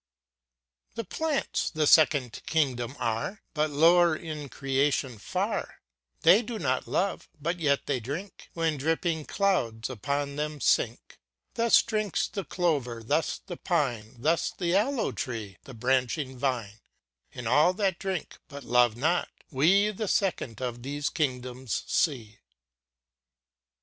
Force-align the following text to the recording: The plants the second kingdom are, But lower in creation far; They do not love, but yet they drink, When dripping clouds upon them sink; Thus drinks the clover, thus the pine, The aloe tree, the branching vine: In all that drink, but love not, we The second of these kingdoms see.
The 0.95 1.03
plants 1.03 1.69
the 1.69 1.85
second 1.85 2.41
kingdom 2.47 2.95
are, 2.97 3.43
But 3.53 3.69
lower 3.69 4.15
in 4.15 4.49
creation 4.49 5.19
far; 5.19 5.79
They 6.21 6.41
do 6.41 6.57
not 6.57 6.87
love, 6.87 7.29
but 7.39 7.59
yet 7.59 7.85
they 7.85 7.99
drink, 7.99 8.49
When 8.55 8.77
dripping 8.77 9.25
clouds 9.25 9.91
upon 9.91 10.37
them 10.37 10.59
sink; 10.59 11.19
Thus 11.53 11.83
drinks 11.83 12.27
the 12.27 12.43
clover, 12.43 13.03
thus 13.03 13.41
the 13.45 13.57
pine, 13.57 14.15
The 14.19 14.73
aloe 14.75 15.11
tree, 15.11 15.59
the 15.65 15.75
branching 15.75 16.35
vine: 16.35 16.79
In 17.33 17.45
all 17.45 17.71
that 17.75 17.99
drink, 17.99 18.39
but 18.47 18.63
love 18.63 18.97
not, 18.97 19.29
we 19.51 19.91
The 19.91 20.07
second 20.07 20.63
of 20.63 20.81
these 20.81 21.11
kingdoms 21.11 21.83
see. 21.85 22.39